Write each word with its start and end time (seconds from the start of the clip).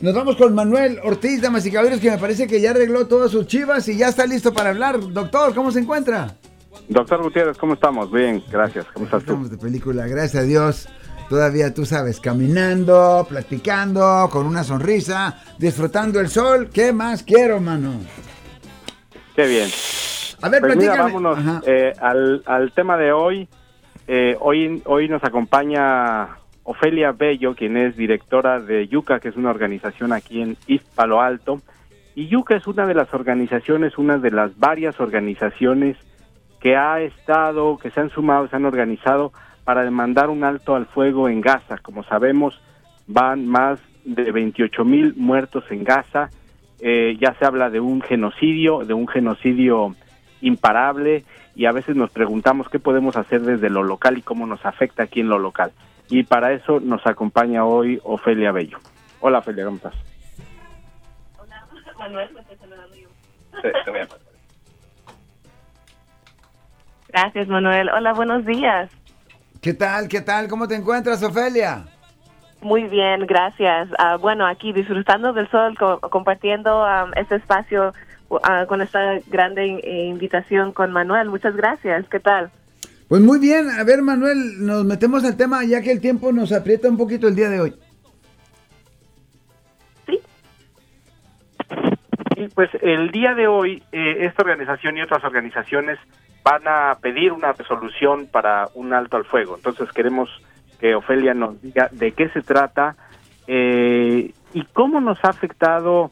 Nos 0.00 0.14
vamos 0.14 0.36
con 0.36 0.54
Manuel 0.54 1.00
Ortiz, 1.02 1.40
damas 1.40 1.64
y 1.64 1.70
caballeros, 1.72 2.00
que 2.00 2.10
me 2.10 2.18
parece 2.18 2.46
que 2.46 2.60
ya 2.60 2.70
arregló 2.70 3.06
todas 3.06 3.30
sus 3.30 3.46
chivas 3.46 3.88
y 3.88 3.96
ya 3.96 4.08
está 4.08 4.26
listo 4.26 4.52
para 4.52 4.70
hablar. 4.70 5.00
Doctor, 5.00 5.54
¿cómo 5.54 5.70
se 5.70 5.80
encuentra? 5.80 6.34
Doctor 6.88 7.22
Gutiérrez, 7.22 7.56
¿cómo 7.56 7.74
estamos? 7.74 8.12
Bien, 8.12 8.42
gracias. 8.50 8.84
¿Cómo 8.92 9.06
estás 9.06 9.24
tú? 9.24 9.32
Estamos 9.32 9.50
de 9.50 9.56
película, 9.56 10.06
gracias 10.06 10.42
a 10.42 10.46
Dios. 10.46 10.88
Todavía 11.30 11.72
tú 11.72 11.86
sabes, 11.86 12.20
caminando, 12.20 13.26
platicando, 13.28 14.28
con 14.30 14.46
una 14.46 14.62
sonrisa, 14.62 15.42
disfrutando 15.58 16.20
el 16.20 16.28
sol. 16.28 16.68
¿Qué 16.72 16.92
más 16.92 17.22
quiero, 17.22 17.58
mano? 17.60 17.94
Qué 19.34 19.46
bien. 19.46 19.68
A 20.42 20.48
ver, 20.50 20.60
Pues 20.60 20.76
mira, 20.76 20.96
vámonos 20.96 21.38
eh, 21.66 21.92
al, 22.00 22.42
al 22.44 22.72
tema 22.72 22.96
de 22.98 23.12
hoy. 23.12 23.48
Eh, 24.06 24.36
hoy. 24.40 24.82
Hoy 24.84 25.08
nos 25.08 25.24
acompaña 25.24 26.36
Ofelia 26.66 27.12
Bello, 27.12 27.54
quien 27.54 27.76
es 27.76 27.96
directora 27.96 28.60
de 28.60 28.88
Yuca, 28.88 29.20
que 29.20 29.28
es 29.28 29.36
una 29.36 29.50
organización 29.50 30.12
aquí 30.12 30.42
en 30.42 30.56
East 30.66 30.86
Alto. 30.98 31.60
Y 32.16 32.26
Yuca 32.26 32.56
es 32.56 32.66
una 32.66 32.86
de 32.86 32.94
las 32.94 33.14
organizaciones, 33.14 33.96
una 33.98 34.18
de 34.18 34.32
las 34.32 34.58
varias 34.58 34.98
organizaciones 35.00 35.96
que 36.60 36.76
ha 36.76 37.00
estado, 37.00 37.78
que 37.78 37.90
se 37.90 38.00
han 38.00 38.10
sumado, 38.10 38.48
se 38.48 38.56
han 38.56 38.64
organizado 38.64 39.32
para 39.64 39.84
demandar 39.84 40.28
un 40.28 40.42
alto 40.42 40.74
al 40.74 40.86
fuego 40.86 41.28
en 41.28 41.40
Gaza. 41.40 41.78
Como 41.78 42.02
sabemos, 42.02 42.60
van 43.06 43.46
más 43.46 43.78
de 44.04 44.32
28 44.32 44.84
mil 44.84 45.14
muertos 45.16 45.64
en 45.70 45.84
Gaza. 45.84 46.30
Eh, 46.80 47.16
ya 47.20 47.34
se 47.34 47.44
habla 47.44 47.70
de 47.70 47.78
un 47.78 48.02
genocidio, 48.02 48.80
de 48.80 48.92
un 48.92 49.06
genocidio 49.06 49.94
imparable 50.40 51.24
y 51.54 51.66
a 51.66 51.72
veces 51.72 51.94
nos 51.94 52.10
preguntamos 52.10 52.68
qué 52.68 52.80
podemos 52.80 53.16
hacer 53.16 53.42
desde 53.42 53.70
lo 53.70 53.84
local 53.84 54.18
y 54.18 54.22
cómo 54.22 54.46
nos 54.46 54.66
afecta 54.66 55.04
aquí 55.04 55.20
en 55.20 55.28
lo 55.28 55.38
local. 55.38 55.70
Y 56.08 56.22
para 56.22 56.52
eso 56.52 56.80
nos 56.80 57.04
acompaña 57.06 57.64
hoy 57.64 58.00
Ofelia 58.04 58.52
Bello. 58.52 58.78
Hola 59.20 59.38
Ofelia, 59.38 59.64
¿cómo 59.64 59.76
estás? 59.76 59.94
Sí, 63.62 63.68
te 63.84 63.90
voy 63.90 64.00
a 64.00 64.06
pasar. 64.06 64.26
Gracias, 67.08 67.48
Manuel. 67.48 67.88
Hola, 67.88 68.12
buenos 68.12 68.44
días. 68.44 68.90
¿Qué 69.62 69.72
tal? 69.74 70.08
¿Qué 70.08 70.20
tal? 70.20 70.48
¿Cómo 70.48 70.68
te 70.68 70.74
encuentras, 70.74 71.22
Ofelia? 71.22 71.84
Muy 72.60 72.84
bien, 72.84 73.26
gracias. 73.26 73.88
Ah, 73.98 74.16
bueno, 74.16 74.46
aquí 74.46 74.72
disfrutando 74.72 75.32
del 75.32 75.48
sol, 75.50 75.76
co- 75.78 76.00
compartiendo 76.00 76.84
este 77.16 77.36
espacio 77.36 77.94
ah, 78.42 78.66
con 78.68 78.82
esta 78.82 79.18
grande 79.26 79.66
in- 79.66 79.80
invitación 79.84 80.72
con 80.72 80.92
Manuel. 80.92 81.28
Muchas 81.30 81.56
gracias. 81.56 82.06
¿Qué 82.08 82.20
tal? 82.20 82.50
Pues 83.08 83.22
muy 83.22 83.38
bien, 83.38 83.70
a 83.70 83.84
ver 83.84 84.02
Manuel, 84.02 84.66
nos 84.66 84.84
metemos 84.84 85.24
al 85.24 85.36
tema 85.36 85.64
ya 85.64 85.80
que 85.80 85.92
el 85.92 86.00
tiempo 86.00 86.32
nos 86.32 86.50
aprieta 86.52 86.88
un 86.88 86.96
poquito 86.96 87.28
el 87.28 87.36
día 87.36 87.48
de 87.48 87.60
hoy. 87.60 87.74
Sí. 90.06 90.20
Y 92.36 92.48
pues 92.48 92.68
el 92.82 93.12
día 93.12 93.34
de 93.34 93.46
hoy 93.46 93.82
eh, 93.92 94.26
esta 94.26 94.42
organización 94.42 94.98
y 94.98 95.02
otras 95.02 95.22
organizaciones 95.22 96.00
van 96.42 96.62
a 96.66 96.98
pedir 97.00 97.30
una 97.32 97.52
resolución 97.52 98.26
para 98.26 98.68
un 98.74 98.92
alto 98.92 99.16
al 99.16 99.24
fuego. 99.24 99.54
Entonces 99.54 99.88
queremos 99.92 100.28
que 100.80 100.96
Ofelia 100.96 101.32
nos 101.32 101.62
diga 101.62 101.88
de 101.92 102.10
qué 102.10 102.28
se 102.30 102.42
trata 102.42 102.96
eh, 103.46 104.32
y 104.52 104.64
cómo 104.72 105.00
nos 105.00 105.24
ha 105.24 105.28
afectado 105.28 106.10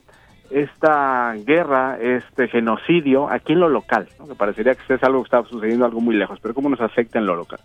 esta 0.55 1.35
guerra, 1.45 1.99
este 2.01 2.49
genocidio 2.49 3.29
aquí 3.29 3.53
en 3.53 3.61
lo 3.61 3.69
local. 3.69 4.07
Que 4.27 4.35
parecería 4.35 4.75
que 4.75 4.95
es 4.95 5.03
algo 5.03 5.21
que 5.23 5.27
está 5.27 5.43
sucediendo 5.45 5.85
algo 5.85 6.01
muy 6.01 6.15
lejos, 6.15 6.39
pero 6.41 6.55
cómo 6.55 6.69
nos 6.69 6.81
afecta 6.81 7.19
en 7.19 7.27
lo 7.27 7.35
local. 7.35 7.59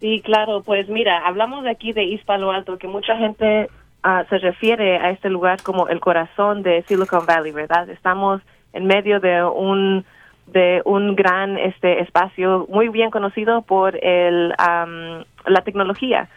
Sí, 0.00 0.20
claro. 0.24 0.62
Pues 0.62 0.88
mira, 0.88 1.26
hablamos 1.26 1.66
aquí 1.66 1.92
de 1.92 2.12
East 2.12 2.24
Palo 2.24 2.52
Alto, 2.52 2.78
que 2.78 2.86
mucha 2.86 3.16
gente 3.16 3.68
ah, 4.02 4.24
se 4.28 4.38
refiere 4.38 4.98
a 4.98 5.10
este 5.10 5.30
lugar 5.30 5.62
como 5.62 5.88
el 5.88 6.00
corazón 6.00 6.62
de 6.62 6.82
Silicon 6.82 7.26
Valley, 7.26 7.52
¿verdad? 7.52 7.88
Estamos 7.90 8.40
en 8.72 8.86
medio 8.86 9.18
de 9.18 9.44
un 9.44 10.04
de 10.46 10.82
un 10.84 11.16
gran 11.16 11.56
este 11.56 12.02
espacio 12.02 12.66
muy 12.68 12.90
bien 12.90 13.10
conocido 13.10 13.62
por 13.62 13.96
el 14.04 14.52
am, 14.58 15.24
la 15.46 15.62
tecnología. 15.62 16.28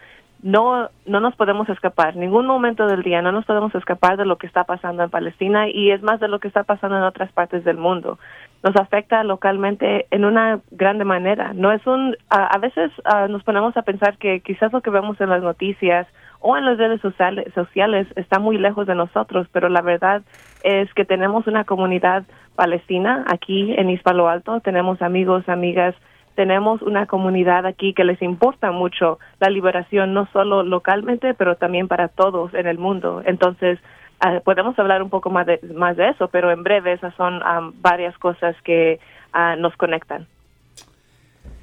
No 0.42 0.88
no 1.06 1.20
nos 1.20 1.34
podemos 1.34 1.68
escapar 1.68 2.14
ningún 2.14 2.46
momento 2.46 2.86
del 2.86 3.02
día, 3.02 3.22
no 3.22 3.32
nos 3.32 3.44
podemos 3.44 3.74
escapar 3.74 4.16
de 4.16 4.24
lo 4.24 4.38
que 4.38 4.46
está 4.46 4.64
pasando 4.64 5.02
en 5.02 5.10
Palestina 5.10 5.68
y 5.68 5.90
es 5.90 6.02
más 6.02 6.20
de 6.20 6.28
lo 6.28 6.38
que 6.38 6.48
está 6.48 6.62
pasando 6.62 6.96
en 6.96 7.02
otras 7.02 7.32
partes 7.32 7.64
del 7.64 7.76
mundo. 7.76 8.18
Nos 8.62 8.76
afecta 8.76 9.24
localmente 9.24 10.06
en 10.10 10.24
una 10.24 10.60
grande 10.70 11.04
manera. 11.04 11.52
No 11.54 11.72
es 11.72 11.84
un 11.86 12.16
a, 12.30 12.56
veces 12.58 12.92
nos 13.28 13.42
ponemos 13.42 13.76
a 13.76 13.82
pensar 13.82 14.16
que 14.18 14.40
quizás 14.40 14.72
lo 14.72 14.80
que 14.80 14.90
vemos 14.90 15.20
en 15.20 15.30
las 15.30 15.42
noticias 15.42 16.06
o 16.40 16.56
en 16.56 16.64
las 16.64 16.78
redes 16.78 17.00
sociales, 17.00 17.52
sociales 17.54 18.06
está 18.14 18.38
muy 18.38 18.58
lejos 18.58 18.86
de 18.86 18.94
nosotros, 18.94 19.48
pero 19.52 19.68
la 19.68 19.82
verdad 19.82 20.22
es 20.62 20.92
que 20.94 21.04
tenemos 21.04 21.46
una 21.46 21.64
comunidad 21.64 22.24
palestina 22.54 23.24
aquí 23.28 23.74
en 23.76 23.90
East 23.90 24.04
Palo 24.04 24.28
Alto, 24.28 24.60
tenemos 24.60 25.02
amigos, 25.02 25.48
amigas, 25.48 25.94
tenemos 26.38 26.82
una 26.82 27.06
comunidad 27.06 27.66
aquí 27.66 27.92
que 27.92 28.04
les 28.04 28.22
importa 28.22 28.70
mucho 28.70 29.18
la 29.40 29.50
liberación, 29.50 30.14
no 30.14 30.28
solo 30.32 30.62
localmente, 30.62 31.34
pero 31.34 31.56
también 31.56 31.88
para 31.88 32.06
todos 32.06 32.54
en 32.54 32.68
el 32.68 32.78
mundo. 32.78 33.22
Entonces, 33.26 33.80
ah, 34.20 34.38
podemos 34.44 34.78
hablar 34.78 35.02
un 35.02 35.10
poco 35.10 35.30
más 35.30 35.46
de, 35.46 35.58
más 35.74 35.96
de 35.96 36.10
eso, 36.10 36.28
pero 36.28 36.52
en 36.52 36.62
breve 36.62 36.92
esas 36.92 37.12
son 37.16 37.40
varias 37.82 38.16
cosas 38.18 38.54
que 38.62 39.00
ah, 39.32 39.56
nos 39.56 39.74
conectan. 39.74 40.28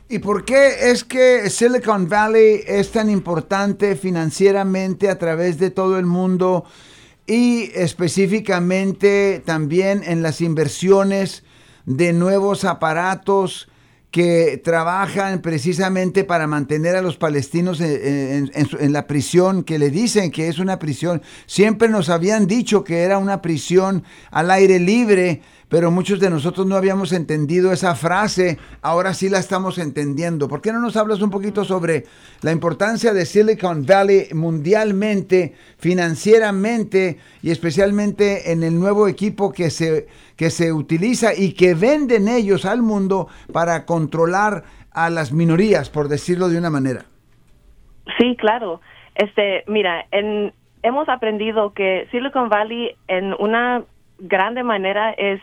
¿Y 0.10 0.20
por 0.20 0.44
qué 0.44 0.92
es 0.92 1.06
que 1.06 1.50
Silicon 1.50 2.10
Valley 2.10 2.60
es 2.68 2.92
tan 2.92 3.10
importante 3.10 3.96
financieramente 3.96 5.10
a 5.10 5.18
través 5.18 5.58
de 5.58 5.72
todo 5.72 5.98
el 5.98 6.06
mundo 6.06 6.66
y 7.26 7.72
específicamente 7.76 9.42
también 9.46 10.02
en 10.04 10.22
las 10.22 10.42
inversiones 10.42 11.46
de 11.86 12.12
nuevos 12.12 12.66
aparatos 12.66 13.70
que 14.16 14.62
trabajan 14.64 15.42
precisamente 15.42 16.24
para 16.24 16.48
mantener 16.48 16.96
a 16.96 17.02
los 17.02 17.18
palestinos 17.18 17.82
en, 17.82 18.50
en- 18.54 18.94
la 18.94 19.08
prisión, 19.08 19.62
que 19.64 19.78
le 19.78 19.90
dicen 19.90 20.32
que 20.32 20.48
es 20.48 20.58
una 20.58 20.80
prisión. 20.80 21.22
Siempre 21.48 21.90
nos 21.90 22.08
habían 22.08 22.48
dicho 22.48 22.86
que 22.86 23.00
era 23.02 23.18
una 23.18 23.42
prisión 23.42 24.06
al 24.32 24.52
aire 24.52 24.80
libre, 24.80 25.42
pero 25.76 25.92
muchos 25.92 26.22
de 26.22 26.30
nosotros 26.30 26.66
no 26.66 26.78
habíamos 26.78 27.12
entendido 27.12 27.74
esa 27.74 27.96
frase, 27.96 28.58
ahora 28.82 29.14
sí 29.14 29.28
la 29.28 29.40
estamos 29.40 29.78
entendiendo. 29.78 30.48
¿Por 30.48 30.62
qué 30.62 30.72
no 30.72 30.80
nos 30.80 30.96
hablas 30.96 31.22
un 31.22 31.30
poquito 31.30 31.66
sobre 31.66 32.06
la 32.44 32.54
importancia 32.54 33.12
de 33.12 33.26
Silicon 33.26 33.86
Valley 33.86 34.30
mundialmente, 34.34 35.54
financieramente 35.78 37.18
y 37.42 37.52
especialmente 37.52 38.54
en 38.54 38.64
el 38.64 38.80
nuevo 38.80 39.10
equipo 39.10 39.52
que 39.52 39.70
se, 39.70 40.08
que 40.38 40.50
se 40.50 40.72
utiliza 40.72 41.34
y 41.38 41.52
que 41.52 41.74
venden 41.74 42.30
ellos 42.30 42.64
al 42.64 42.82
mundo 42.82 43.28
para 43.52 43.86
controlar 43.86 44.64
a 44.92 45.10
las 45.10 45.34
minorías, 45.34 45.90
por 45.90 46.08
decirlo 46.08 46.48
de 46.48 46.58
una 46.58 46.70
manera? 46.70 47.04
Sí, 48.18 48.38
claro. 48.38 48.80
Este, 49.14 49.66
mira, 49.68 50.06
en, 50.12 50.54
hemos 50.84 51.10
aprendido 51.10 51.74
que 51.74 52.08
Silicon 52.12 52.48
Valley 52.48 52.96
en 53.10 53.34
una 53.40 53.84
grande 54.20 54.64
manera 54.64 55.12
es, 55.12 55.42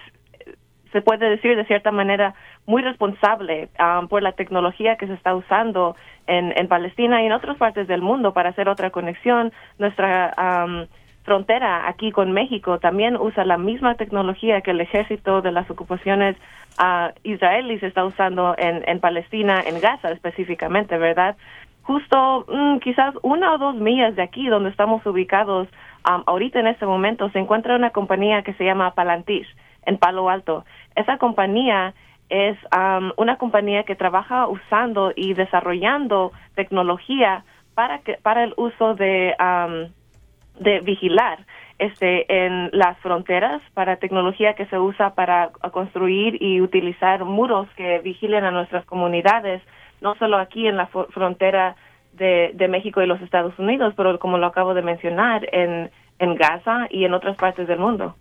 se 0.92 1.02
puede 1.02 1.28
decir 1.28 1.56
de 1.56 1.64
cierta 1.64 1.90
manera, 1.90 2.34
muy 2.66 2.82
responsable 2.82 3.68
um, 3.78 4.08
por 4.08 4.22
la 4.22 4.32
tecnología 4.32 4.96
que 4.96 5.06
se 5.06 5.14
está 5.14 5.34
usando 5.34 5.96
en, 6.26 6.52
en 6.56 6.68
Palestina 6.68 7.22
y 7.22 7.26
en 7.26 7.32
otras 7.32 7.56
partes 7.56 7.88
del 7.88 8.02
mundo 8.02 8.32
para 8.32 8.50
hacer 8.50 8.68
otra 8.68 8.90
conexión. 8.90 9.52
Nuestra 9.78 10.34
um, 10.38 10.86
frontera 11.24 11.88
aquí 11.88 12.12
con 12.12 12.32
México 12.32 12.78
también 12.78 13.16
usa 13.16 13.44
la 13.44 13.58
misma 13.58 13.94
tecnología 13.94 14.60
que 14.60 14.72
el 14.72 14.80
ejército 14.80 15.40
de 15.40 15.52
las 15.52 15.70
ocupaciones 15.70 16.36
ah, 16.78 17.12
israelíes 17.22 17.82
está 17.82 18.04
usando 18.04 18.54
en, 18.58 18.82
en 18.86 19.00
Palestina, 19.00 19.62
en 19.64 19.80
Gaza 19.80 20.10
específicamente, 20.10 20.98
¿verdad? 20.98 21.36
Justo 21.82 22.44
mm, 22.48 22.78
quizás 22.78 23.14
una 23.22 23.54
o 23.54 23.58
dos 23.58 23.76
millas 23.76 24.14
de 24.14 24.22
aquí 24.22 24.46
donde 24.46 24.70
estamos 24.70 25.04
ubicados 25.06 25.68
um, 26.08 26.22
ahorita 26.26 26.60
en 26.60 26.68
este 26.68 26.86
momento 26.86 27.30
se 27.30 27.38
encuentra 27.38 27.76
una 27.76 27.90
compañía 27.90 28.42
que 28.42 28.54
se 28.54 28.64
llama 28.64 28.94
Palantir 28.94 29.46
en 29.84 29.98
Palo 29.98 30.28
Alto. 30.28 30.64
Esa 30.94 31.18
compañía 31.18 31.94
es 32.32 32.56
um, 32.74 33.12
una 33.18 33.36
compañía 33.36 33.82
que 33.82 33.94
trabaja 33.94 34.46
usando 34.48 35.12
y 35.14 35.34
desarrollando 35.34 36.32
tecnología 36.54 37.44
para 37.74 37.98
que 37.98 38.14
para 38.22 38.44
el 38.44 38.54
uso 38.56 38.94
de 38.94 39.34
um, 39.38 39.92
de 40.62 40.80
vigilar 40.80 41.44
este 41.78 42.46
en 42.46 42.70
las 42.72 42.98
fronteras 42.98 43.60
para 43.74 43.96
tecnología 43.96 44.54
que 44.54 44.64
se 44.66 44.78
usa 44.78 45.14
para 45.14 45.50
construir 45.72 46.42
y 46.42 46.62
utilizar 46.62 47.24
muros 47.24 47.68
que 47.76 47.98
vigilen 47.98 48.44
a 48.44 48.50
nuestras 48.50 48.84
comunidades 48.86 49.62
no 50.00 50.14
solo 50.14 50.38
aquí 50.38 50.66
en 50.66 50.76
la 50.78 50.86
frontera 50.86 51.76
de, 52.14 52.52
de 52.54 52.68
México 52.68 53.02
y 53.02 53.06
los 53.06 53.20
Estados 53.20 53.58
Unidos 53.58 53.92
pero 53.94 54.18
como 54.18 54.38
lo 54.38 54.46
acabo 54.46 54.72
de 54.72 54.82
mencionar 54.82 55.46
en 55.52 55.90
en 56.18 56.34
Gaza 56.36 56.86
y 56.88 57.04
en 57.04 57.12
otras 57.12 57.36
partes 57.36 57.68
del 57.68 57.78
mundo 57.78 58.16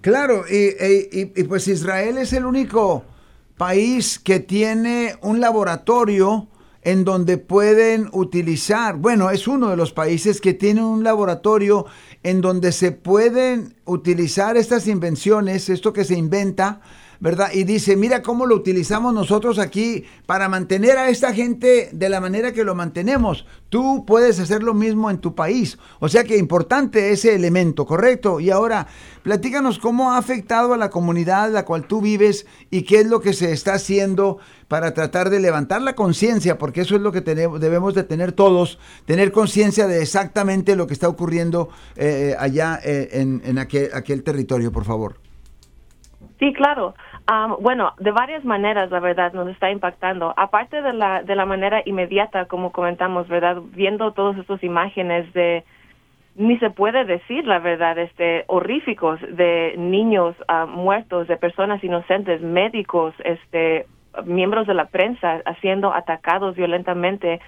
Claro, 0.00 0.44
y, 0.48 0.54
y- 0.56 1.08
y- 1.12 1.32
y 1.40 1.44
pues 1.44 1.66
Israel 1.68 2.18
es 2.18 2.32
el 2.32 2.46
único 2.46 3.04
país 3.56 4.18
que 4.18 4.40
tiene 4.40 5.16
un 5.22 5.40
laboratorio 5.40 6.48
en 6.82 7.04
donde 7.04 7.38
pueden 7.38 8.08
utilizar, 8.12 8.96
bueno, 8.96 9.30
es 9.30 9.48
uno 9.48 9.70
de 9.70 9.76
los 9.76 9.92
países 9.92 10.40
que 10.40 10.54
tiene 10.54 10.84
un 10.84 11.02
laboratorio 11.02 11.86
en 12.22 12.40
donde 12.40 12.70
se 12.70 12.92
pueden 12.92 13.74
utilizar 13.84 14.56
estas 14.56 14.86
invenciones, 14.86 15.68
esto 15.68 15.92
que 15.92 16.04
se 16.04 16.14
inventa, 16.16 16.80
¿verdad? 17.20 17.50
Y 17.52 17.64
dice, 17.64 17.96
mira 17.96 18.22
cómo 18.22 18.46
lo 18.46 18.54
utilizamos 18.54 19.14
nosotros 19.14 19.58
aquí 19.58 20.04
para 20.26 20.48
mantener 20.48 20.98
a 20.98 21.08
esta 21.08 21.32
gente 21.32 21.88
de 21.92 22.08
la 22.08 22.20
manera 22.20 22.52
que 22.52 22.64
lo 22.64 22.74
mantenemos. 22.74 23.46
Tú 23.68 24.04
puedes 24.06 24.38
hacer 24.38 24.62
lo 24.62 24.74
mismo 24.74 25.10
en 25.10 25.18
tu 25.18 25.34
país. 25.34 25.78
O 26.00 26.08
sea 26.08 26.24
que 26.24 26.36
importante 26.36 27.10
ese 27.10 27.34
elemento, 27.34 27.86
¿correcto? 27.86 28.40
Y 28.40 28.50
ahora, 28.50 28.86
platícanos 29.22 29.78
cómo 29.78 30.12
ha 30.12 30.18
afectado 30.18 30.74
a 30.74 30.76
la 30.76 30.90
comunidad 30.90 31.48
en 31.48 31.54
la 31.54 31.64
cual 31.64 31.86
tú 31.86 32.00
vives 32.00 32.46
y 32.70 32.82
qué 32.82 33.00
es 33.00 33.06
lo 33.06 33.20
que 33.20 33.32
se 33.32 33.52
está 33.52 33.74
haciendo 33.74 34.38
para 34.68 34.94
tratar 34.94 35.30
de 35.30 35.40
levantar 35.40 35.82
la 35.82 35.94
conciencia, 35.94 36.58
porque 36.58 36.80
eso 36.80 36.96
es 36.96 37.02
lo 37.02 37.12
que 37.12 37.20
debemos 37.20 37.94
de 37.94 38.02
tener 38.02 38.32
todos, 38.32 38.78
tener 39.04 39.30
conciencia 39.30 39.86
de 39.86 40.02
exactamente 40.02 40.74
lo 40.74 40.86
que 40.86 40.94
está 40.94 41.08
ocurriendo 41.08 41.68
eh, 41.94 42.34
allá 42.38 42.80
eh, 42.84 43.10
en, 43.12 43.42
en 43.44 43.58
aquel, 43.58 43.90
aquel 43.94 44.22
territorio, 44.22 44.72
por 44.72 44.84
favor. 44.84 45.25
Sí, 46.38 46.52
claro. 46.52 46.94
bueno, 47.60 47.94
de 47.98 48.10
varias 48.10 48.44
maneras, 48.44 48.90
la 48.90 49.00
verdad, 49.00 49.32
nos 49.32 49.48
está 49.48 49.70
impactando. 49.70 50.34
Aparte 50.36 50.82
de 50.82 50.92
la, 50.92 51.22
de 51.22 51.34
la 51.34 51.46
manera 51.46 51.82
inmediata, 51.84 52.44
como 52.44 52.72
comentamos, 52.72 53.26
¿verdad? 53.28 53.58
Viendo 53.72 54.12
todas 54.12 54.36
estas 54.38 54.62
imágenes 54.62 55.32
de, 55.32 55.64
ni 56.36 56.58
se 56.58 56.70
puede 56.70 57.04
decir 57.04 57.46
la 57.46 57.58
verdad, 57.58 57.98
este, 57.98 58.44
horríficos 58.48 59.18
de 59.20 59.74
niños 59.78 60.36
muertos, 60.68 61.26
de 61.26 61.36
personas 61.36 61.82
inocentes, 61.82 62.42
médicos, 62.42 63.14
este, 63.24 63.86
miembros 64.24 64.66
de 64.66 64.74
la 64.74 64.86
prensa 64.86 65.42
siendo 65.60 65.92
atacados 65.92 66.54
violentamente 66.56 67.40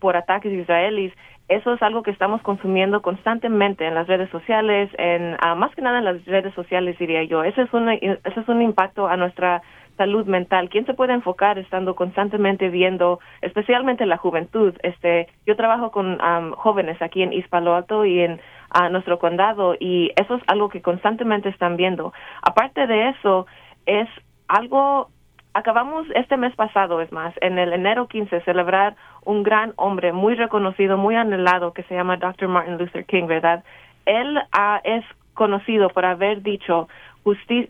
por 0.00 0.16
ataques 0.16 0.52
israelíes 0.52 1.12
eso 1.54 1.74
es 1.74 1.82
algo 1.82 2.02
que 2.02 2.10
estamos 2.10 2.42
consumiendo 2.42 3.02
constantemente 3.02 3.86
en 3.86 3.94
las 3.94 4.06
redes 4.06 4.30
sociales, 4.30 4.90
en 4.98 5.36
ah, 5.40 5.54
más 5.54 5.74
que 5.74 5.82
nada 5.82 5.98
en 5.98 6.04
las 6.04 6.24
redes 6.24 6.54
sociales 6.54 6.98
diría 6.98 7.24
yo. 7.24 7.44
Ese 7.44 7.62
es 7.62 7.72
un 7.72 7.88
ese 7.88 8.18
es 8.24 8.48
un 8.48 8.62
impacto 8.62 9.06
a 9.08 9.16
nuestra 9.16 9.62
salud 9.96 10.26
mental. 10.26 10.68
¿Quién 10.68 10.86
se 10.86 10.94
puede 10.94 11.12
enfocar 11.12 11.58
estando 11.58 11.94
constantemente 11.94 12.68
viendo, 12.70 13.20
especialmente 13.40 14.06
la 14.06 14.16
juventud? 14.16 14.74
Este, 14.82 15.28
yo 15.46 15.56
trabajo 15.56 15.90
con 15.90 16.18
jóvenes 16.56 17.00
aquí 17.02 17.22
en 17.22 17.32
East 17.32 17.48
Palo 17.48 17.74
Alto 17.74 18.04
y 18.04 18.20
en 18.20 18.40
ah, 18.70 18.88
nuestro 18.88 19.18
condado 19.18 19.74
y 19.78 20.10
eso 20.16 20.36
es 20.36 20.42
algo 20.46 20.68
que 20.68 20.82
constantemente 20.82 21.48
están 21.48 21.76
viendo. 21.76 22.12
Aparte 22.42 22.86
de 22.86 23.10
eso, 23.10 23.46
es 23.86 24.08
algo 24.48 25.08
acabamos 25.54 26.06
este 26.14 26.36
mes 26.36 26.54
pasado, 26.56 27.00
es 27.00 27.12
más, 27.12 27.34
en 27.40 27.58
el 27.58 27.72
enero 27.72 28.08
15, 28.08 28.40
celebrar 28.42 28.96
un 29.24 29.42
gran 29.42 29.72
hombre 29.76 30.12
muy 30.12 30.34
reconocido, 30.34 30.96
muy 30.96 31.14
anhelado, 31.14 31.72
que 31.72 31.82
se 31.84 31.94
llama 31.94 32.16
Dr. 32.16 32.48
Martin 32.48 32.78
Luther 32.78 33.04
King, 33.04 33.26
¿verdad? 33.26 33.62
Él 34.06 34.36
uh, 34.36 34.78
es 34.84 35.04
conocido 35.34 35.88
por 35.90 36.04
haber 36.04 36.42
dicho 36.42 36.88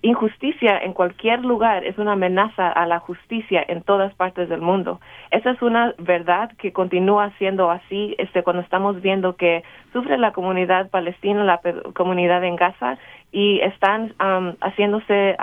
injusticia 0.02 0.78
en 0.78 0.94
cualquier 0.94 1.44
lugar 1.44 1.84
es 1.84 1.98
una 1.98 2.12
amenaza 2.12 2.68
a 2.68 2.86
la 2.86 3.00
justicia 3.00 3.62
en 3.68 3.82
todas 3.82 4.14
partes 4.14 4.48
del 4.48 4.62
mundo. 4.62 5.00
Esa 5.30 5.50
es 5.50 5.60
una 5.60 5.94
verdad 5.98 6.52
que 6.58 6.72
continúa 6.72 7.30
siendo 7.38 7.70
así 7.70 8.14
este, 8.18 8.42
cuando 8.42 8.62
estamos 8.62 9.02
viendo 9.02 9.36
que 9.36 9.62
sufre 9.92 10.16
la 10.16 10.32
comunidad 10.32 10.88
palestina, 10.88 11.44
la 11.44 11.60
comunidad 11.92 12.42
en 12.44 12.56
Gaza 12.56 12.96
y 13.30 13.60
están 13.60 14.14
haciéndose, 14.60 15.36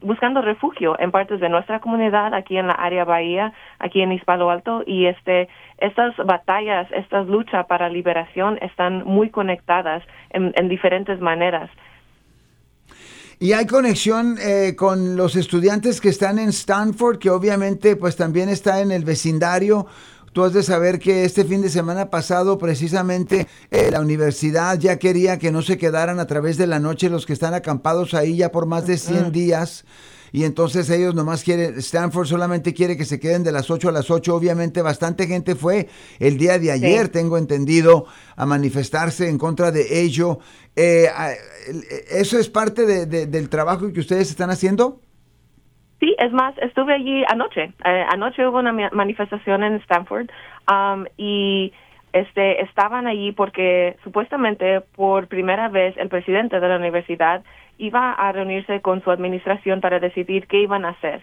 buscando 0.00 0.42
refugio 0.42 0.98
en 0.98 1.10
partes 1.10 1.40
de 1.40 1.48
nuestra 1.48 1.80
comunidad, 1.80 2.34
aquí 2.34 2.56
en 2.56 2.66
la 2.66 2.74
área 2.74 3.04
Bahía, 3.04 3.52
aquí 3.78 4.02
en 4.02 4.12
Hispalo 4.12 4.50
Alto, 4.50 4.82
y 4.86 5.06
este, 5.06 5.48
estas 5.78 6.14
batallas, 6.18 6.86
estas 6.92 7.26
luchas 7.26 7.66
para 7.66 7.88
liberación 7.88 8.58
están 8.60 9.04
muy 9.04 9.30
conectadas 9.30 10.02
en 10.30 10.68
diferentes 10.68 11.20
maneras. 11.20 11.70
Y 13.42 13.54
hay 13.54 13.66
conexión 13.66 14.36
eh, 14.38 14.74
con 14.76 15.16
los 15.16 15.34
estudiantes 15.34 16.02
que 16.02 16.10
están 16.10 16.38
en 16.38 16.50
Stanford, 16.50 17.18
que 17.18 17.30
obviamente 17.30 17.96
pues 17.96 18.14
también 18.14 18.50
está 18.50 18.82
en 18.82 18.90
el 18.90 19.02
vecindario. 19.02 19.86
Tú 20.34 20.44
has 20.44 20.52
de 20.52 20.62
saber 20.62 20.98
que 20.98 21.24
este 21.24 21.46
fin 21.46 21.62
de 21.62 21.70
semana 21.70 22.10
pasado 22.10 22.58
precisamente 22.58 23.48
eh, 23.70 23.88
la 23.90 24.00
universidad 24.00 24.78
ya 24.78 24.98
quería 24.98 25.38
que 25.38 25.52
no 25.52 25.62
se 25.62 25.78
quedaran 25.78 26.20
a 26.20 26.26
través 26.26 26.58
de 26.58 26.66
la 26.66 26.80
noche 26.80 27.08
los 27.08 27.24
que 27.24 27.32
están 27.32 27.54
acampados 27.54 28.12
ahí 28.12 28.36
ya 28.36 28.52
por 28.52 28.66
más 28.66 28.86
de 28.86 28.98
100 28.98 29.32
días 29.32 29.86
y 30.32 30.44
entonces 30.44 30.88
ellos 30.90 31.14
nomás 31.14 31.44
quieren, 31.44 31.74
Stanford 31.78 32.26
solamente 32.26 32.74
quiere 32.74 32.96
que 32.96 33.04
se 33.04 33.18
queden 33.20 33.42
de 33.42 33.52
las 33.52 33.70
8 33.70 33.88
a 33.88 33.92
las 33.92 34.10
8. 34.10 34.34
Obviamente 34.34 34.82
bastante 34.82 35.26
gente 35.26 35.54
fue 35.54 35.88
el 36.18 36.38
día 36.38 36.58
de 36.58 36.72
ayer, 36.72 37.08
tengo 37.08 37.38
entendido, 37.38 38.06
a 38.36 38.46
manifestarse 38.46 39.28
en 39.28 39.38
contra 39.38 39.70
de 39.70 40.02
ello. 40.02 40.38
Eh, 40.76 41.06
¿Eso 42.10 42.38
es 42.38 42.48
parte 42.48 42.86
de, 42.86 43.26
del 43.26 43.48
trabajo 43.48 43.92
que 43.92 44.00
ustedes 44.00 44.30
están 44.30 44.50
haciendo? 44.50 45.00
Sí, 46.00 46.16
es 46.18 46.32
más, 46.32 46.54
estuve 46.58 46.94
allí 46.94 47.22
anoche. 47.28 47.74
Eh, 47.84 48.04
anoche 48.10 48.46
hubo 48.46 48.58
una 48.58 48.72
manifestación 48.72 49.62
en 49.62 49.74
Stanford 49.76 50.30
um, 50.70 51.04
y 51.18 51.72
este, 52.12 52.62
estaban 52.62 53.06
allí 53.06 53.32
porque 53.32 53.96
supuestamente 54.02 54.80
por 54.80 55.28
primera 55.28 55.68
vez 55.68 55.96
el 55.96 56.08
presidente 56.08 56.60
de 56.60 56.68
la 56.68 56.76
universidad 56.76 57.42
iba 57.78 58.12
a 58.12 58.32
reunirse 58.32 58.80
con 58.80 59.02
su 59.02 59.10
administración 59.10 59.80
para 59.80 60.00
decidir 60.00 60.46
qué 60.46 60.60
iban 60.60 60.84
a 60.84 60.90
hacer. 60.90 61.22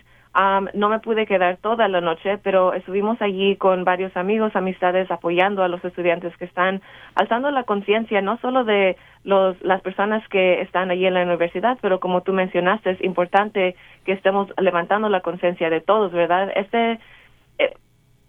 no 0.73 0.89
me 0.89 0.99
pude 0.99 1.25
quedar 1.25 1.57
toda 1.57 1.87
la 1.87 1.99
noche, 1.99 2.37
pero 2.43 2.73
estuvimos 2.73 3.19
allí 3.21 3.55
con 3.55 3.83
varios 3.83 4.15
amigos, 4.15 4.55
amistades, 4.55 5.09
apoyando 5.09 5.63
a 5.63 5.67
los 5.67 5.83
estudiantes 5.83 6.35
que 6.37 6.45
están 6.45 6.81
alzando 7.15 7.49
la 7.51 7.63
conciencia 7.63 8.21
no 8.21 8.37
solo 8.37 8.63
de 8.63 8.97
los, 9.23 9.59
las 9.61 9.81
personas 9.81 10.27
que 10.29 10.61
están 10.61 10.91
allí 10.91 11.05
en 11.05 11.15
la 11.15 11.23
universidad, 11.23 11.77
pero 11.81 11.99
como 11.99 12.21
tú 12.21 12.33
mencionaste, 12.33 12.91
es 12.91 13.03
importante 13.03 13.75
que 14.05 14.13
estemos 14.13 14.47
levantando 14.57 15.09
la 15.09 15.21
conciencia 15.21 15.69
de 15.69 15.81
todos, 15.81 16.11
¿verdad? 16.11 16.51
Este 16.55 16.99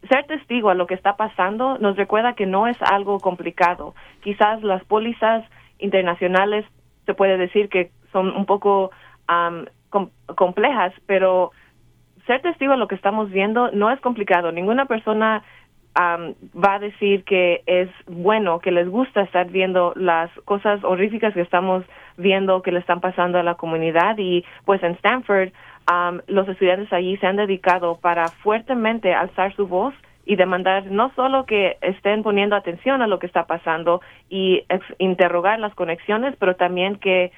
ser 0.09 0.27
testigo 0.27 0.71
a 0.71 0.75
lo 0.75 0.87
que 0.87 0.95
está 0.95 1.17
pasando 1.17 1.79
nos 1.79 1.97
recuerda 1.97 2.35
que 2.35 2.47
no 2.47 2.67
es 2.67 2.77
algo 2.83 3.19
complicado. 3.19 3.95
Quizás 4.23 4.63
las 4.63 4.85
pólizas 4.85 5.45
internacionales 5.79 6.65
se 7.07 7.15
puede 7.15 7.37
decir 7.37 7.69
que 7.69 7.91
son 8.13 8.31
un 8.35 8.47
poco 8.47 8.91
complejas, 10.35 10.93
pero 11.07 11.51
ser 12.27 12.43
testigo 12.43 12.73
de 12.73 12.79
lo 12.79 12.89
que 12.89 12.95
estamos 12.95 13.31
viendo 13.31 13.71
no 13.73 13.91
es 13.91 14.01
complicado. 14.01 14.53
Ninguna 14.53 14.87
persona 14.87 15.43
va 15.99 16.75
a 16.75 16.79
decir 16.79 17.25
que 17.25 17.63
es 17.67 17.89
bueno, 18.07 18.61
que 18.61 18.71
les 18.71 18.89
gusta 18.89 19.23
estar 19.23 19.49
viendo 19.49 19.93
las 19.97 20.31
cosas 20.45 20.85
horríficas 20.85 21.35
que 21.35 21.41
estamos 21.41 21.85
viendo 22.17 22.63
que 22.63 22.73
le 22.73 22.79
están 22.79 23.01
pasando 23.01 23.39
a 23.39 23.43
la 23.43 23.57
comunidad 23.57 24.17
y 24.19 24.45
pues 24.65 24.83
en 24.83 24.93
Stanford 24.93 25.51
los 26.27 26.49
estudiantes 26.49 26.93
allí 26.93 27.17
se 27.17 27.27
han 27.27 27.37
dedicado 27.37 27.99
para 28.01 28.29
fuertemente 28.29 29.15
alzar 29.15 29.55
su 29.57 29.67
voz 29.67 29.95
y 30.27 30.37
demandar 30.37 30.85
no 30.91 31.11
solo 31.15 31.47
que 31.47 31.79
estén 31.81 32.23
poniendo 32.23 32.55
atención 32.55 33.01
a 33.01 33.07
lo 33.07 33.19
que 33.19 33.27
está 33.27 33.47
pasando 33.47 34.03
y 34.29 34.63
interrogar 34.99 35.59
las 35.59 35.75
conexiones, 35.75 36.35
pero 36.39 36.55
también 36.55 36.97
que 36.97 37.33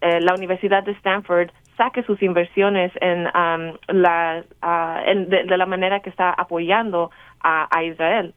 eh, 0.00 0.20
la 0.20 0.34
Universidad 0.34 0.84
de 0.84 0.92
Stanford 0.92 1.50
saque 1.76 2.04
sus 2.04 2.22
inversiones 2.22 2.92
en, 3.00 3.24
la, 3.24 4.44
de, 5.04 5.56
la 5.56 5.66
manera 5.66 6.00
que 6.00 6.10
está 6.10 6.30
apoyando 6.30 7.10
a, 7.40 7.82
Israel. 7.82 8.34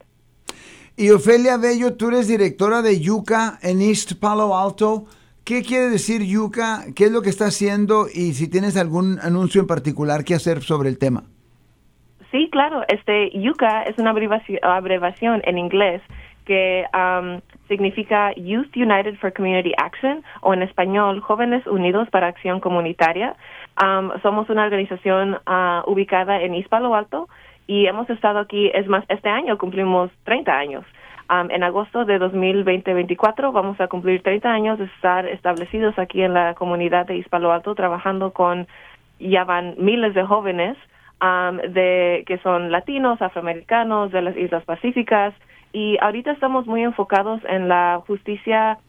Y 0.95 1.11
Ofelia 1.11 1.57
Bello, 1.57 1.95
tú 1.95 2.09
eres 2.09 2.27
directora 2.27 2.81
de 2.81 2.99
Yuca 2.99 3.57
en 3.61 3.81
East 3.81 4.19
Palo 4.19 4.57
Alto. 4.57 5.05
¿Qué 5.49 5.63
quiere 5.63 5.89
decir 5.89 6.21
Yuca? 6.21 6.93
¿Qué 6.95 7.05
es 7.05 7.11
lo 7.11 7.23
que 7.23 7.31
está 7.31 7.45
haciendo? 7.45 8.05
Y 8.05 8.33
si 8.33 8.51
tienes 8.51 8.77
algún 8.77 9.17
anuncio 9.19 9.59
en 9.59 9.65
particular 9.65 10.23
que 10.23 10.35
hacer 10.35 10.61
sobre 10.61 10.89
el 10.89 10.99
tema. 10.99 11.23
Sí, 12.29 12.49
claro. 12.51 12.83
Este 12.87 13.31
Yuca 13.31 13.81
es 13.81 13.97
una 13.97 14.11
abreviación 14.11 15.41
en 15.43 15.57
inglés 15.57 16.03
que 16.45 16.85
significa 17.67 18.31
Youth 18.35 18.75
United 18.75 19.17
for 19.17 19.33
Community 19.33 19.71
Action 19.75 20.23
o 20.41 20.53
en 20.53 20.61
español 20.61 21.19
Jóvenes 21.19 21.65
Unidos 21.65 22.07
para 22.11 22.27
Acción 22.27 22.59
Comunitaria. 22.59 23.35
somos 24.21 24.51
una 24.51 24.65
organización 24.65 25.33
uh, 25.33 25.91
ubicada 25.91 26.43
en 26.43 26.53
East 26.53 26.69
Palo 26.69 26.93
Alto 26.93 27.27
y 27.65 27.87
hemos 27.87 28.07
estado 28.11 28.37
aquí, 28.37 28.69
es 28.75 28.87
más, 28.87 29.03
este 29.09 29.29
año 29.29 29.57
cumplimos 29.57 30.11
30 30.25 30.51
años. 30.51 30.85
En 31.29 31.63
agosto 31.63 32.05
de 32.05 32.19
2020-24 32.19 33.53
vamos 33.53 33.79
a 33.79 33.87
cumplir 33.87 34.23
30 34.23 34.49
años 34.51 34.79
de 34.79 34.85
estar 34.85 35.27
establecidos 35.27 35.97
aquí 35.99 36.23
en 36.23 36.33
la 36.33 36.55
comunidad 36.55 37.05
de 37.05 37.17
East 37.17 37.29
Palo 37.29 37.51
Alto 37.51 37.75
trabajando 37.75 38.31
con, 38.31 38.67
ya 39.19 39.43
van 39.43 39.75
miles 39.77 40.15
de 40.15 40.23
jóvenes 40.23 40.77
de 41.69 42.23
que 42.25 42.37
son 42.39 42.71
latinos, 42.71 43.21
afroamericanos, 43.21 44.11
de 44.11 44.21
las 44.21 44.37
Islas 44.37 44.63
Pacíficas, 44.63 45.33
y 45.71 45.97
ahorita 46.01 46.31
estamos 46.31 46.65
muy 46.65 46.83
enfocados 46.83 47.41
en 47.47 47.67
la 47.67 48.01
justicia 48.07 48.79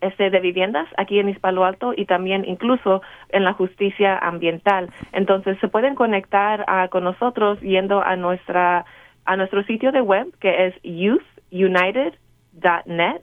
este 0.00 0.30
de 0.30 0.40
viviendas 0.40 0.86
aquí 0.96 1.18
en 1.18 1.28
Hispalo 1.28 1.64
Alto 1.64 1.92
y 1.96 2.06
también 2.06 2.44
incluso 2.44 3.02
en 3.30 3.44
la 3.44 3.52
justicia 3.52 4.16
ambiental. 4.16 4.90
Entonces 5.12 5.58
se 5.60 5.68
pueden 5.68 5.94
conectar 5.94 6.64
con 6.90 7.04
nosotros 7.04 7.60
yendo 7.60 8.02
a 8.02 8.16
nuestra 8.16 8.84
a 9.24 9.36
nuestro 9.36 9.62
sitio 9.64 9.92
de 9.92 10.00
web 10.00 10.28
que 10.40 10.66
es 10.66 10.74
youthunited.net 11.50 13.22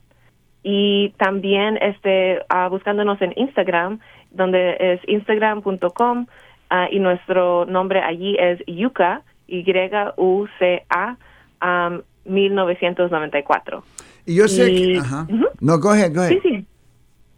y 0.63 1.09
también 1.17 1.77
este 1.81 2.39
uh, 2.53 2.69
buscándonos 2.69 3.21
en 3.21 3.33
Instagram 3.35 3.99
donde 4.31 4.77
es 4.79 4.99
instagram.com 5.07 6.25
uh, 6.71 6.75
y 6.91 6.99
nuestro 6.99 7.65
nombre 7.65 8.01
allí 8.01 8.35
es 8.39 8.59
Yuka 8.67 9.21
Y 9.47 9.63
U 10.17 10.47
C 10.57 10.83
A 10.89 11.17
um, 11.61 12.01
1994. 12.25 13.83
Y 14.25 14.35
yo 14.35 14.47
sé 14.47 14.73
que 14.73 14.97
ajá. 14.97 15.27
No, 15.61 15.79
coge, 15.79 16.11
coge. 16.11 16.29
Sí, 16.29 16.39
sí. 16.41 16.65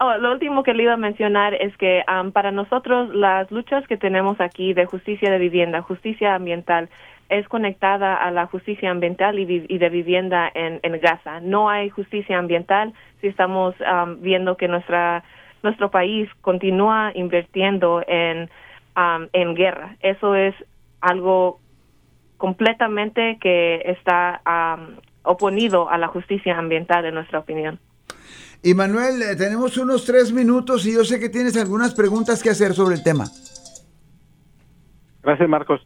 Oh, 0.00 0.16
lo 0.16 0.32
último 0.32 0.62
que 0.62 0.74
le 0.74 0.84
iba 0.84 0.94
a 0.94 0.96
mencionar 0.96 1.54
es 1.54 1.76
que 1.76 2.02
um, 2.08 2.30
para 2.30 2.52
nosotros 2.52 3.14
las 3.14 3.50
luchas 3.50 3.86
que 3.88 3.96
tenemos 3.96 4.40
aquí 4.40 4.72
de 4.72 4.86
justicia 4.86 5.30
de 5.30 5.38
vivienda, 5.38 5.82
justicia 5.82 6.34
ambiental, 6.34 6.88
es 7.28 7.46
conectada 7.48 8.14
a 8.14 8.30
la 8.30 8.46
justicia 8.46 8.90
ambiental 8.90 9.38
y, 9.38 9.78
de 9.78 9.88
vivienda 9.90 10.50
en, 10.54 10.80
Gaza. 11.00 11.40
No 11.40 11.68
hay 11.68 11.90
justicia 11.90 12.38
ambiental 12.38 12.94
si 13.20 13.26
estamos 13.26 13.74
um, 13.80 14.20
viendo 14.20 14.56
que 14.56 14.68
nuestra 14.68 15.24
nuestro 15.62 15.90
país 15.90 16.28
continúa 16.40 17.10
invirtiendo 17.14 18.02
en, 18.06 18.48
um, 18.96 19.28
en 19.32 19.54
guerra. 19.54 19.96
Eso 20.00 20.34
es 20.34 20.54
algo 21.00 21.60
completamente 22.36 23.38
que 23.40 23.82
está 23.84 24.40
um, 24.46 24.96
oponido 25.24 25.90
a 25.90 25.98
la 25.98 26.06
justicia 26.06 26.56
ambiental, 26.56 27.04
en 27.04 27.14
nuestra 27.14 27.40
opinión. 27.40 27.80
Y 28.62 28.74
Manuel, 28.74 29.20
eh, 29.22 29.36
tenemos 29.36 29.76
unos 29.78 30.04
tres 30.04 30.32
minutos 30.32 30.86
y 30.86 30.94
yo 30.94 31.04
sé 31.04 31.20
que 31.20 31.28
tienes 31.28 31.56
algunas 31.56 31.94
preguntas 31.94 32.42
que 32.42 32.50
hacer 32.50 32.72
sobre 32.72 32.94
el 32.94 33.02
tema. 33.02 33.24
Gracias, 35.22 35.48
Marcos. 35.48 35.80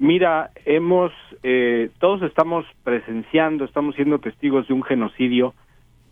Mira, 0.00 0.48
hemos, 0.64 1.12
eh, 1.42 1.90
todos 1.98 2.22
estamos 2.22 2.64
presenciando, 2.84 3.66
estamos 3.66 3.94
siendo 3.96 4.18
testigos 4.18 4.66
de 4.66 4.72
un 4.72 4.82
genocidio, 4.82 5.52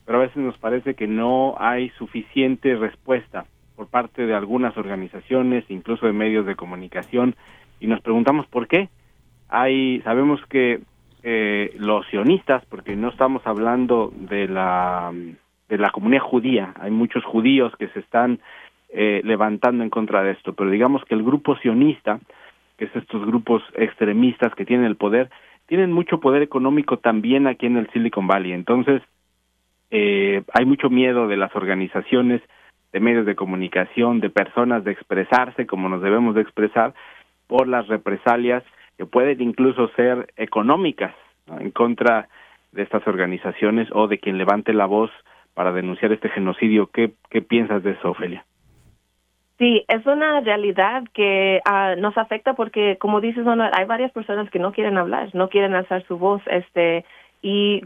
pero 0.04 0.18
a 0.18 0.26
veces 0.26 0.36
nos 0.36 0.58
parece 0.58 0.92
que 0.92 1.06
no 1.06 1.54
hay 1.58 1.88
suficiente 1.96 2.76
respuesta 2.76 3.46
por 3.76 3.86
parte 3.86 4.26
de 4.26 4.34
algunas 4.34 4.76
organizaciones, 4.76 5.64
incluso 5.70 6.04
de 6.04 6.12
medios 6.12 6.44
de 6.44 6.54
comunicación, 6.54 7.34
y 7.80 7.86
nos 7.86 8.02
preguntamos 8.02 8.46
por 8.48 8.68
qué. 8.68 8.90
Hay, 9.48 10.02
sabemos 10.02 10.38
que 10.50 10.80
eh, 11.22 11.74
los 11.78 12.06
sionistas, 12.08 12.62
porque 12.66 12.94
no 12.94 13.08
estamos 13.08 13.40
hablando 13.46 14.12
de 14.14 14.48
la 14.48 15.14
de 15.70 15.78
la 15.78 15.90
comunidad 15.90 16.22
judía, 16.22 16.74
hay 16.78 16.90
muchos 16.90 17.24
judíos 17.24 17.72
que 17.78 17.88
se 17.88 18.00
están 18.00 18.38
eh, 18.90 19.22
levantando 19.24 19.82
en 19.82 19.88
contra 19.88 20.22
de 20.22 20.32
esto, 20.32 20.52
pero 20.52 20.68
digamos 20.70 21.02
que 21.06 21.14
el 21.14 21.22
grupo 21.22 21.56
sionista 21.56 22.20
que 22.78 22.86
es 22.86 22.96
estos 22.96 23.26
grupos 23.26 23.62
extremistas 23.74 24.54
que 24.54 24.64
tienen 24.64 24.86
el 24.86 24.96
poder, 24.96 25.30
tienen 25.66 25.92
mucho 25.92 26.20
poder 26.20 26.42
económico 26.42 26.98
también 26.98 27.46
aquí 27.46 27.66
en 27.66 27.76
el 27.76 27.90
Silicon 27.90 28.26
Valley. 28.26 28.52
Entonces, 28.52 29.02
eh, 29.90 30.42
hay 30.54 30.64
mucho 30.64 30.88
miedo 30.88 31.28
de 31.28 31.36
las 31.36 31.54
organizaciones, 31.54 32.40
de 32.92 33.00
medios 33.00 33.26
de 33.26 33.34
comunicación, 33.34 34.20
de 34.20 34.30
personas 34.30 34.84
de 34.84 34.92
expresarse 34.92 35.66
como 35.66 35.88
nos 35.88 36.00
debemos 36.00 36.34
de 36.34 36.40
expresar 36.40 36.94
por 37.46 37.68
las 37.68 37.86
represalias 37.88 38.62
que 38.96 39.06
pueden 39.06 39.42
incluso 39.42 39.88
ser 39.88 40.32
económicas 40.36 41.14
en 41.60 41.70
contra 41.70 42.28
de 42.72 42.82
estas 42.82 43.06
organizaciones 43.06 43.88
o 43.92 44.08
de 44.08 44.18
quien 44.18 44.38
levante 44.38 44.72
la 44.72 44.86
voz 44.86 45.10
para 45.54 45.72
denunciar 45.72 46.12
este 46.12 46.28
genocidio. 46.28 46.88
¿Qué, 46.92 47.12
qué 47.30 47.42
piensas 47.42 47.82
de 47.82 47.92
eso, 47.92 48.10
Ofelia? 48.10 48.44
Sí, 49.58 49.84
es 49.88 50.06
una 50.06 50.40
realidad 50.40 51.02
que 51.12 51.60
uh, 51.68 52.00
nos 52.00 52.16
afecta 52.16 52.54
porque, 52.54 52.96
como 52.98 53.20
dices, 53.20 53.44
hay 53.46 53.84
varias 53.86 54.12
personas 54.12 54.48
que 54.50 54.60
no 54.60 54.72
quieren 54.72 54.96
hablar, 54.96 55.34
no 55.34 55.48
quieren 55.48 55.74
alzar 55.74 56.06
su 56.06 56.16
voz, 56.16 56.40
este, 56.46 57.04
y 57.42 57.82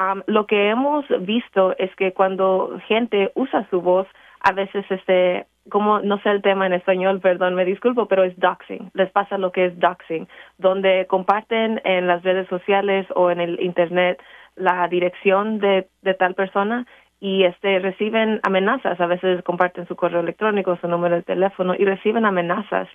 um, 0.00 0.22
lo 0.26 0.46
que 0.46 0.70
hemos 0.70 1.04
visto 1.26 1.76
es 1.76 1.92
que 1.96 2.12
cuando 2.12 2.78
gente 2.86 3.32
usa 3.34 3.66
su 3.68 3.80
voz, 3.80 4.06
a 4.40 4.52
veces, 4.52 4.84
este, 4.90 5.46
como 5.68 5.98
no 5.98 6.20
sé 6.20 6.30
el 6.30 6.40
tema 6.40 6.66
en 6.66 6.74
español, 6.74 7.18
perdón, 7.20 7.56
me 7.56 7.64
disculpo, 7.64 8.06
pero 8.06 8.22
es 8.22 8.38
doxing. 8.38 8.92
Les 8.94 9.10
pasa 9.10 9.38
lo 9.38 9.50
que 9.50 9.66
es 9.66 9.78
doxing, 9.80 10.28
donde 10.58 11.06
comparten 11.08 11.80
en 11.82 12.06
las 12.06 12.22
redes 12.22 12.46
sociales 12.46 13.06
o 13.16 13.32
en 13.32 13.40
el 13.40 13.60
internet 13.60 14.22
la 14.54 14.86
dirección 14.86 15.58
de, 15.58 15.88
de 16.02 16.14
tal 16.14 16.34
persona 16.34 16.86
y 17.20 17.44
este 17.44 17.78
reciben 17.80 18.40
amenazas, 18.42 19.00
a 19.00 19.06
veces 19.06 19.42
comparten 19.42 19.86
su 19.88 19.96
correo 19.96 20.20
electrónico, 20.20 20.76
su 20.76 20.88
número 20.88 21.16
de 21.16 21.22
teléfono 21.22 21.74
y 21.76 21.84
reciben 21.84 22.24
amenazas, 22.24 22.88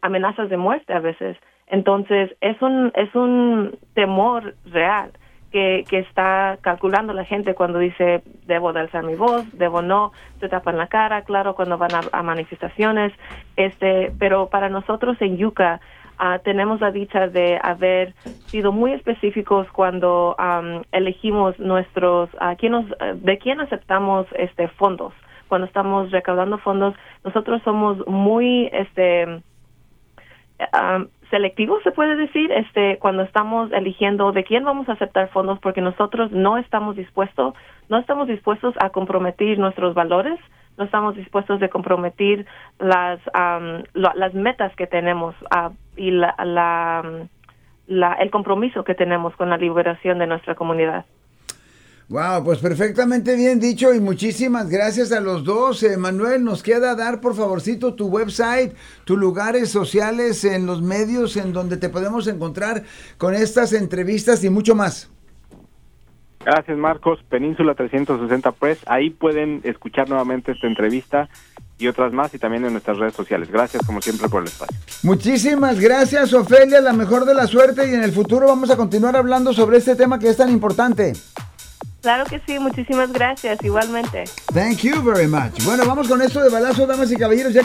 amenazas 0.00 0.48
de 0.48 0.56
muerte 0.56 0.94
a 0.94 1.00
veces. 1.00 1.36
Entonces, 1.66 2.34
es 2.40 2.60
un 2.62 2.90
es 2.94 3.14
un 3.14 3.78
temor 3.94 4.54
real 4.64 5.12
que, 5.52 5.84
que 5.88 5.98
está 5.98 6.58
calculando 6.62 7.12
la 7.12 7.24
gente 7.24 7.54
cuando 7.54 7.78
dice 7.78 8.22
debo 8.46 8.72
de 8.72 8.80
alzar 8.80 9.04
mi 9.04 9.14
voz, 9.14 9.44
debo 9.58 9.82
no, 9.82 10.12
se 10.38 10.48
tapan 10.48 10.78
la 10.78 10.86
cara, 10.86 11.22
claro, 11.22 11.54
cuando 11.54 11.76
van 11.76 11.90
a, 12.12 12.22
manifestaciones, 12.22 13.12
este, 13.56 14.12
pero 14.18 14.48
para 14.48 14.68
nosotros 14.68 15.16
en 15.20 15.36
Yuca 15.36 15.80
Ah, 16.22 16.38
tenemos 16.44 16.82
la 16.82 16.90
dicha 16.90 17.28
de 17.28 17.58
haber 17.62 18.12
sido 18.44 18.72
muy 18.72 18.92
específicos 18.92 19.66
cuando 19.72 20.36
elegimos 20.92 21.58
nuestros, 21.58 22.28
uh, 22.34 22.54
quién 22.58 22.72
nos, 22.72 22.84
de 23.14 23.38
quién 23.38 23.58
aceptamos 23.58 24.26
este 24.34 24.68
fondos. 24.68 25.14
Cuando 25.48 25.66
estamos 25.66 26.10
recaudando 26.10 26.58
fondos, 26.58 26.94
nosotros 27.24 27.62
somos 27.64 28.06
muy 28.06 28.68
este 28.70 29.42
selectivos, 31.30 31.82
se 31.84 31.90
puede 31.90 32.16
decir, 32.16 32.52
este 32.52 32.98
cuando 32.98 33.22
estamos 33.22 33.72
eligiendo 33.72 34.30
de 34.32 34.44
quién 34.44 34.62
vamos 34.62 34.90
a 34.90 34.92
aceptar 34.92 35.30
fondos, 35.30 35.58
porque 35.60 35.80
nosotros 35.80 36.30
no 36.32 36.58
estamos 36.58 36.96
dispuestos, 36.96 37.54
no 37.88 37.96
estamos 37.96 38.28
dispuestos 38.28 38.74
a 38.78 38.90
comprometer 38.90 39.58
nuestros 39.58 39.94
valores 39.94 40.38
no 40.80 40.86
estamos 40.86 41.14
dispuestos 41.14 41.60
de 41.60 41.68
comprometer 41.68 42.46
las 42.78 43.20
las 43.92 44.34
metas 44.34 44.74
que 44.76 44.86
tenemos 44.86 45.36
uh, 45.54 45.70
y 45.94 46.10
la, 46.10 46.34
la, 47.86 48.12
el 48.14 48.30
compromiso 48.30 48.82
que 48.82 48.94
tenemos 48.94 49.36
con 49.36 49.50
la 49.50 49.58
liberación 49.58 50.18
de 50.18 50.26
nuestra 50.26 50.54
comunidad. 50.54 51.04
Wow, 52.08 52.42
pues 52.44 52.58
perfectamente 52.58 53.36
bien 53.36 53.60
dicho 53.60 53.94
y 53.94 54.00
muchísimas 54.00 54.68
gracias 54.68 55.12
a 55.12 55.20
los 55.20 55.44
dos. 55.44 55.82
Eh, 55.82 55.96
Manuel, 55.96 56.42
nos 56.42 56.62
queda 56.62 56.96
dar 56.96 57.20
por 57.20 57.36
favorcito 57.36 57.94
tu 57.94 58.08
website, 58.08 58.74
tus 59.04 59.18
lugares 59.18 59.70
sociales 59.70 60.44
en 60.44 60.66
los 60.66 60.82
medios 60.82 61.36
en 61.36 61.52
donde 61.52 61.76
te 61.76 61.88
podemos 61.88 62.26
encontrar 62.26 62.82
con 63.16 63.34
estas 63.34 63.72
entrevistas 63.72 64.42
y 64.42 64.50
mucho 64.50 64.74
más. 64.74 65.08
Gracias, 66.44 66.76
Marcos. 66.78 67.20
Península 67.28 67.74
360 67.74 68.52
Press. 68.52 68.78
Ahí 68.86 69.10
pueden 69.10 69.60
escuchar 69.64 70.08
nuevamente 70.08 70.52
esta 70.52 70.66
entrevista 70.66 71.28
y 71.78 71.88
otras 71.88 72.12
más 72.12 72.32
y 72.34 72.38
también 72.38 72.64
en 72.64 72.72
nuestras 72.72 72.98
redes 72.98 73.14
sociales. 73.14 73.50
Gracias, 73.50 73.84
como 73.84 74.00
siempre, 74.00 74.28
por 74.28 74.42
el 74.42 74.48
espacio. 74.48 74.76
Muchísimas 75.02 75.80
gracias, 75.80 76.32
Ofelia. 76.32 76.80
La 76.80 76.92
mejor 76.92 77.24
de 77.24 77.34
la 77.34 77.46
suerte 77.46 77.90
y 77.90 77.94
en 77.94 78.02
el 78.02 78.12
futuro 78.12 78.46
vamos 78.46 78.70
a 78.70 78.76
continuar 78.76 79.16
hablando 79.16 79.52
sobre 79.52 79.78
este 79.78 79.96
tema 79.96 80.18
que 80.18 80.28
es 80.28 80.36
tan 80.36 80.50
importante. 80.50 81.12
Claro 82.02 82.24
que 82.24 82.40
sí, 82.46 82.58
muchísimas 82.58 83.12
gracias, 83.12 83.62
igualmente. 83.62 84.24
Thank 84.54 84.78
you 84.78 85.02
very 85.02 85.26
much. 85.26 85.62
Bueno, 85.64 85.84
vamos 85.86 86.08
con 86.08 86.22
esto 86.22 86.42
de 86.42 86.48
balazo, 86.48 86.86
damas 86.86 87.12
y 87.12 87.16
caballeros. 87.16 87.52